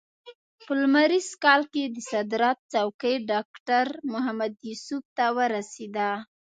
[0.65, 6.09] په لمریز کال کې د صدارت څوکۍ ډاکټر محمد یوسف ته ورسېده.